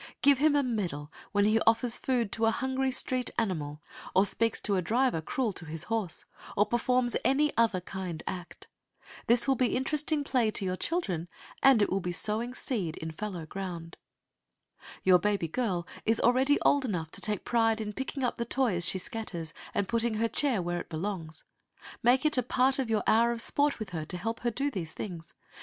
[0.23, 3.83] Give him a medal when he offers food to a hungry street animal
[4.15, 6.25] or speaks to a driver cruel to his horse,
[6.57, 8.67] or performs any other kind act.
[9.27, 11.27] This will be interesting play to your children,
[11.61, 13.95] and it will be sowing seed in fallow ground.
[15.03, 18.87] Your baby girl is already old enough to take pride in picking up the toys
[18.87, 21.43] she scatters, and putting her chair where it belongs.
[22.01, 24.71] Make it a part of your hour of sport with her to help her do
[24.71, 25.35] these things.